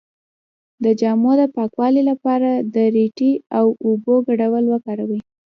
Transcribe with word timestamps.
د 0.83 0.85
جامو 0.99 1.31
د 1.41 1.43
پاکوالي 1.55 2.01
لپاره 2.09 2.49
د 2.75 2.77
ریټې 2.95 3.31
او 3.57 3.65
اوبو 3.85 4.15
ګډول 4.27 4.63
وکاروئ 4.69 5.19